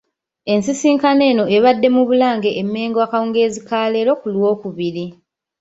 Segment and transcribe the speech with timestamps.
[0.53, 5.05] Ensisinkano eno ebadde mu Bulange e Mmengo akawungeezi ka leero ku Lwookubiri.